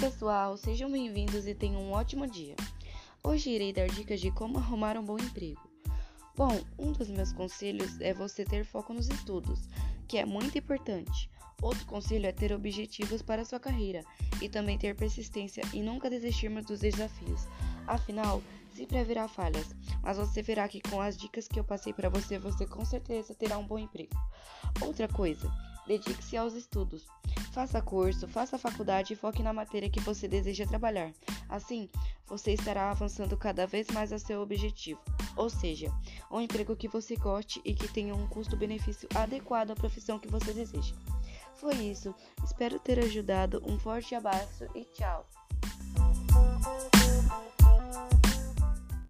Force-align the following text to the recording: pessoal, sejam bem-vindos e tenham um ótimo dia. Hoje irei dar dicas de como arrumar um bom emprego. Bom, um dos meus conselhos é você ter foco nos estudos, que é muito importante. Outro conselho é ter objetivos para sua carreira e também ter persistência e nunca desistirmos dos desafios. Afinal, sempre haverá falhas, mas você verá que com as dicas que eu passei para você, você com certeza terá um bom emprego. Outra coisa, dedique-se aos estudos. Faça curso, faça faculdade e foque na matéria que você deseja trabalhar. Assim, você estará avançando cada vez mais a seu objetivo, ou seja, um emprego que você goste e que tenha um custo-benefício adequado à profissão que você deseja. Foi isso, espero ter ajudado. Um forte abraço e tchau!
pessoal, 0.00 0.56
sejam 0.56 0.90
bem-vindos 0.90 1.46
e 1.46 1.54
tenham 1.54 1.82
um 1.82 1.92
ótimo 1.92 2.26
dia. 2.26 2.56
Hoje 3.22 3.50
irei 3.50 3.70
dar 3.70 3.86
dicas 3.86 4.18
de 4.18 4.30
como 4.30 4.56
arrumar 4.56 4.96
um 4.96 5.04
bom 5.04 5.18
emprego. 5.18 5.60
Bom, 6.34 6.58
um 6.78 6.90
dos 6.90 7.10
meus 7.10 7.34
conselhos 7.34 8.00
é 8.00 8.14
você 8.14 8.42
ter 8.42 8.64
foco 8.64 8.94
nos 8.94 9.10
estudos, 9.10 9.68
que 10.08 10.16
é 10.16 10.24
muito 10.24 10.56
importante. 10.56 11.28
Outro 11.60 11.84
conselho 11.84 12.24
é 12.24 12.32
ter 12.32 12.50
objetivos 12.50 13.20
para 13.20 13.44
sua 13.44 13.60
carreira 13.60 14.02
e 14.40 14.48
também 14.48 14.78
ter 14.78 14.96
persistência 14.96 15.62
e 15.74 15.82
nunca 15.82 16.08
desistirmos 16.08 16.64
dos 16.64 16.80
desafios. 16.80 17.46
Afinal, 17.86 18.42
sempre 18.74 18.96
haverá 18.96 19.28
falhas, 19.28 19.74
mas 20.02 20.16
você 20.16 20.40
verá 20.40 20.66
que 20.66 20.80
com 20.80 20.98
as 20.98 21.14
dicas 21.14 21.46
que 21.46 21.60
eu 21.60 21.64
passei 21.64 21.92
para 21.92 22.08
você, 22.08 22.38
você 22.38 22.66
com 22.66 22.86
certeza 22.86 23.34
terá 23.34 23.58
um 23.58 23.66
bom 23.66 23.78
emprego. 23.78 24.16
Outra 24.80 25.06
coisa, 25.06 25.52
dedique-se 25.86 26.38
aos 26.38 26.54
estudos. 26.54 27.04
Faça 27.50 27.82
curso, 27.82 28.28
faça 28.28 28.56
faculdade 28.56 29.12
e 29.12 29.16
foque 29.16 29.42
na 29.42 29.52
matéria 29.52 29.90
que 29.90 30.00
você 30.00 30.28
deseja 30.28 30.66
trabalhar. 30.66 31.12
Assim, 31.48 31.88
você 32.26 32.52
estará 32.52 32.90
avançando 32.90 33.36
cada 33.36 33.66
vez 33.66 33.88
mais 33.88 34.12
a 34.12 34.18
seu 34.18 34.40
objetivo, 34.40 35.00
ou 35.36 35.50
seja, 35.50 35.92
um 36.30 36.40
emprego 36.40 36.76
que 36.76 36.86
você 36.86 37.16
goste 37.16 37.60
e 37.64 37.74
que 37.74 37.88
tenha 37.88 38.14
um 38.14 38.26
custo-benefício 38.28 39.08
adequado 39.14 39.72
à 39.72 39.74
profissão 39.74 40.18
que 40.18 40.28
você 40.28 40.52
deseja. 40.52 40.94
Foi 41.56 41.74
isso, 41.74 42.14
espero 42.44 42.78
ter 42.78 43.00
ajudado. 43.00 43.60
Um 43.66 43.78
forte 43.78 44.14
abraço 44.14 44.66
e 44.74 44.84
tchau! 44.84 45.26